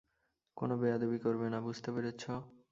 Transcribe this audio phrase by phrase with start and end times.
[0.57, 2.33] কোনো বেয়াদবি করবে না, বুঝতে পেরেছো?